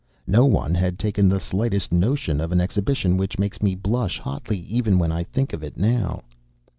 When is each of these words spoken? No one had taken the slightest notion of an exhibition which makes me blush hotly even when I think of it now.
No 0.25 0.47
one 0.47 0.73
had 0.73 0.97
taken 0.97 1.29
the 1.29 1.39
slightest 1.39 1.91
notion 1.91 2.41
of 2.41 2.51
an 2.51 2.59
exhibition 2.59 3.17
which 3.17 3.37
makes 3.37 3.61
me 3.61 3.75
blush 3.75 4.17
hotly 4.17 4.57
even 4.61 4.97
when 4.97 5.11
I 5.11 5.23
think 5.23 5.53
of 5.53 5.63
it 5.63 5.77
now. 5.77 6.23